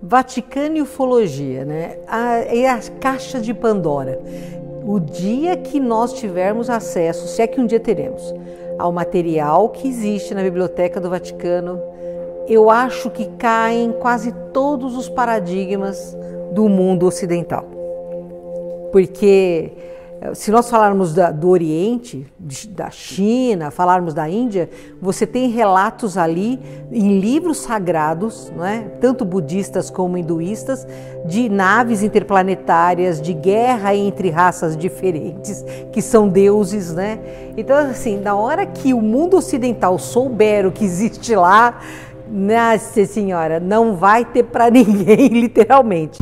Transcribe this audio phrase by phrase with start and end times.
[0.00, 1.98] Vaticano e ufologia, né?
[2.06, 4.20] A, é a caixa de Pandora.
[4.84, 8.34] O dia que nós tivermos acesso, se é que um dia teremos,
[8.78, 11.80] ao material que existe na Biblioteca do Vaticano,
[12.46, 16.16] eu acho que caem quase todos os paradigmas
[16.52, 17.64] do mundo ocidental.
[18.90, 19.72] Porque
[20.34, 22.26] se nós falarmos da, do Oriente,
[22.70, 24.68] da China, falarmos da Índia,
[25.00, 26.58] você tem relatos ali
[26.90, 28.80] em livros sagrados, é?
[29.00, 30.86] tanto budistas como hinduístas,
[31.24, 36.92] de naves interplanetárias, de guerra entre raças diferentes, que são deuses.
[36.92, 37.20] Né?
[37.56, 41.78] Então, assim, na hora que o mundo ocidental souber o que existe lá,
[42.28, 46.18] nossa senhora, não vai ter para ninguém, literalmente.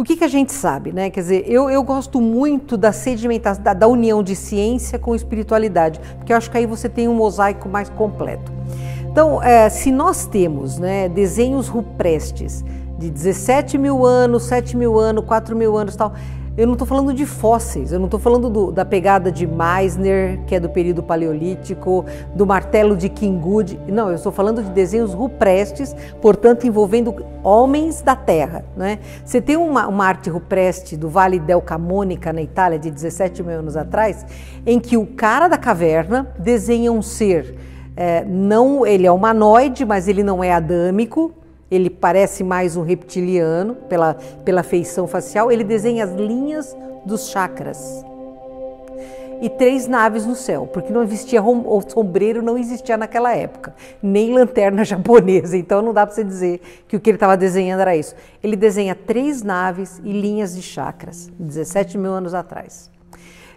[0.00, 1.10] O que, que a gente sabe, né?
[1.10, 6.00] Quer dizer, eu, eu gosto muito da sedimentação, da, da união de ciência com espiritualidade,
[6.16, 8.50] porque eu acho que aí você tem um mosaico mais completo.
[9.10, 12.64] Então, é, se nós temos né, desenhos rupestres
[12.98, 16.14] de 17 mil anos, 7 mil anos, 4 mil anos tal,
[16.60, 20.40] eu não estou falando de fósseis, eu não estou falando do, da pegada de Meissner,
[20.46, 23.80] que é do período paleolítico, do martelo de Kingwood.
[23.88, 28.62] Não, eu estou falando de desenhos rupestres, portanto envolvendo homens da terra.
[28.76, 28.98] Né?
[29.24, 33.60] Você tem uma, uma arte rupreste do Vale del Camonica, na Itália, de 17 mil
[33.60, 34.26] anos atrás,
[34.66, 37.56] em que o cara da caverna desenha um ser.
[37.96, 41.32] É, não, ele é humanoide, mas ele não é adâmico,
[41.70, 48.04] ele parece mais um reptiliano pela, pela feição facial, ele desenha as linhas dos chakras.
[49.42, 54.34] E três naves no céu, porque não existia o sombreiro, não existia naquela época, nem
[54.34, 57.96] lanterna japonesa, então não dá para você dizer que o que ele estava desenhando era
[57.96, 58.14] isso.
[58.42, 62.90] Ele desenha três naves e linhas de chakras, 17 mil anos atrás.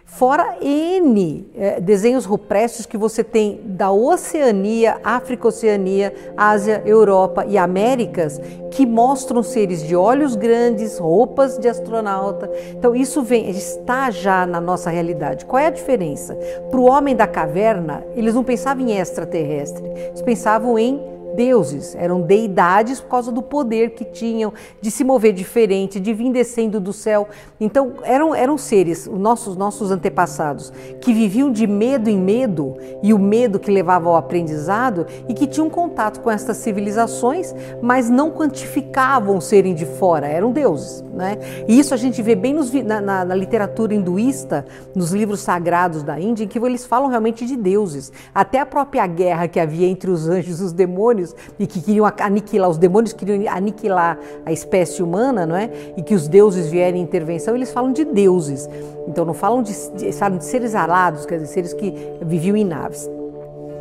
[0.04, 8.40] Fora N é, desenhos rupestres que você tem da Oceania, África-Oceania, Ásia, Europa e Américas,
[8.70, 12.50] que mostram seres de olhos grandes, roupas de astronauta.
[12.70, 15.46] Então, isso vem, está já na nossa realidade.
[15.46, 16.34] Qual é a diferença?
[16.70, 22.20] Para o homem da caverna, eles não pensavam em extraterrestre, eles pensavam em deuses, eram
[22.20, 26.92] deidades por causa do poder que tinham de se mover diferente, de vir descendo do
[26.92, 27.28] céu.
[27.60, 33.18] Então eram, eram seres, nossos, nossos antepassados, que viviam de medo em medo e o
[33.18, 39.40] medo que levava ao aprendizado e que tinham contato com estas civilizações, mas não quantificavam
[39.40, 41.02] serem de fora, eram deuses.
[41.14, 41.38] Né?
[41.68, 46.02] E isso a gente vê bem nos, na, na, na literatura hinduísta, nos livros sagrados
[46.02, 48.12] da Índia, em que eles falam realmente de deuses.
[48.34, 51.80] Até a própria guerra que havia entre os anjos e os demônios demônios e que
[51.80, 55.70] queriam aniquilar, os demônios queriam aniquilar a espécie humana, não é?
[55.96, 58.68] E que os deuses vierem em intervenção, eles falam de deuses.
[59.08, 62.64] Então não falam de, de, falam de seres alados, quer dizer, seres que viviam em
[62.64, 63.08] naves.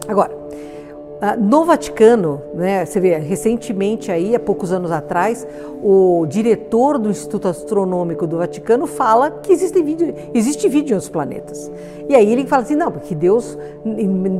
[0.08, 0.32] Agora,
[1.40, 5.48] no Vaticano, né, você vê, recentemente aí, há poucos anos atrás,
[5.82, 11.10] o diretor do Instituto Astronômico do Vaticano fala que existe vídeo, existe vídeo em outros
[11.10, 11.72] planetas.
[12.10, 13.58] E aí ele fala assim, não, porque Deus,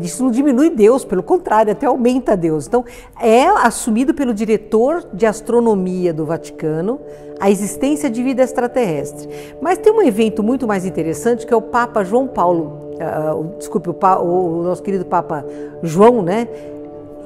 [0.02, 2.68] isso não diminui Deus, pelo contrário, até aumenta Deus.
[2.68, 2.84] Então,
[3.22, 7.00] é assumido pelo diretor de astronomia do Vaticano
[7.40, 9.30] a existência de vida extraterrestre.
[9.62, 13.90] Mas tem um evento muito mais interessante que é o Papa João Paulo, uh, desculpe,
[13.90, 15.46] o, o nosso querido Papa
[15.82, 16.48] João, né?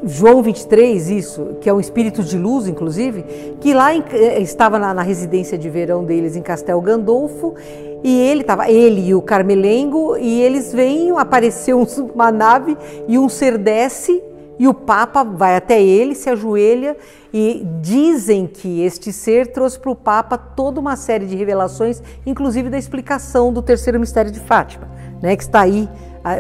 [0.04, 3.24] João 23, isso, que é um espírito de luz, inclusive,
[3.60, 7.56] que lá em, eh, estava na, na, residência de verão deles em Castel Gandolfo,
[8.04, 12.78] e ele estava, ele e o Carmelengo, e eles vêm, apareceu uma nave
[13.08, 14.22] e um ser desce,
[14.60, 16.96] e o Papa vai até ele, se ajoelha,
[17.34, 22.70] e dizem que este ser trouxe para o Papa toda uma série de revelações, inclusive
[22.70, 24.88] da explicação do terceiro mistério de Fátima,
[25.22, 25.90] né, que está aí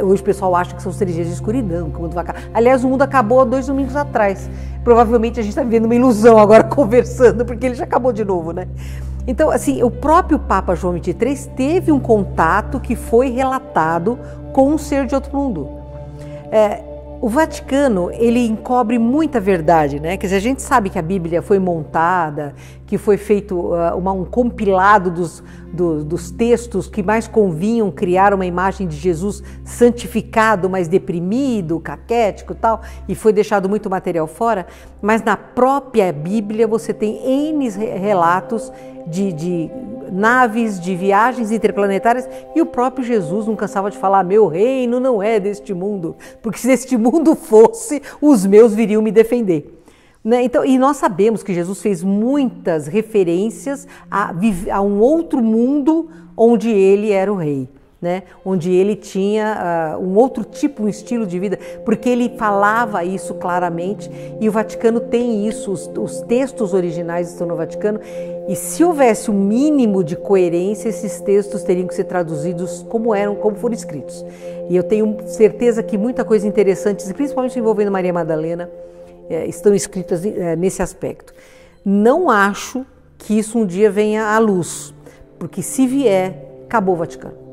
[0.01, 2.41] hoje o pessoal acha que são três dias de escuridão, que o mundo vai acabar.
[2.53, 4.49] Aliás, o mundo acabou há dois domingos atrás.
[4.83, 8.51] Provavelmente a gente está vivendo uma ilusão agora conversando, porque ele já acabou de novo,
[8.51, 8.67] né?
[9.27, 14.17] Então, assim, o próprio Papa João XXIII teve um contato que foi relatado
[14.53, 15.69] com um ser de outro mundo.
[16.49, 16.81] É,
[17.19, 20.17] o Vaticano, ele encobre muita verdade, né?
[20.17, 22.53] Quer dizer, a gente sabe que a Bíblia foi montada,
[22.85, 25.43] que foi feito uh, uma, um compilado dos,
[25.73, 32.53] do, dos textos que mais convinham criar uma imagem de Jesus santificado, mas deprimido, caquético
[32.53, 34.67] tal, e foi deixado muito material fora.
[35.01, 38.71] Mas na própria Bíblia você tem N relatos
[39.07, 39.71] de, de
[40.11, 45.21] naves, de viagens interplanetárias, e o próprio Jesus não cansava de falar: Meu reino não
[45.21, 49.81] é deste mundo, porque se deste mundo fosse, os meus viriam me defender.
[50.23, 50.43] Né?
[50.43, 54.33] Então, e nós sabemos que Jesus fez muitas referências a,
[54.71, 57.69] a um outro mundo onde ele era o rei.
[57.99, 58.21] Né?
[58.45, 63.33] onde ele tinha uh, um outro tipo, um estilo de vida, porque ele falava isso
[63.33, 64.07] claramente
[64.39, 67.99] e o Vaticano tem isso, os, os, textos originais estão no Vaticano
[68.47, 73.15] e se houvesse o um mínimo de coerência, esses textos teriam que ser traduzidos como
[73.15, 74.23] eram, como foram escritos.
[74.69, 78.69] E eu tenho certeza que muita coisa interessante, principalmente envolvendo Maria Madalena,
[79.29, 81.33] é, estão escritas é, nesse aspecto.
[81.83, 82.85] Não acho
[83.17, 84.93] que isso um dia venha à luz,
[85.39, 87.46] porque se vier, acabou o Vaticano.